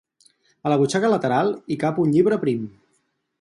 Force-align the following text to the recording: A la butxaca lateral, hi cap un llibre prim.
A 0.67 0.71
la 0.71 0.77
butxaca 0.83 1.11
lateral, 1.13 1.53
hi 1.67 1.77
cap 1.85 2.01
un 2.05 2.15
llibre 2.17 2.41
prim. 2.47 2.65